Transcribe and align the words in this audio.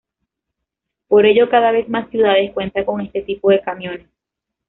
Por 1.07 1.27
ello, 1.27 1.47
cada 1.47 1.71
vez 1.71 1.87
más 1.87 2.09
ciudades 2.09 2.51
cuentan 2.53 2.85
con 2.85 3.01
este 3.01 3.21
tipo 3.21 3.51
de 3.51 3.61
camiones. 3.61 4.07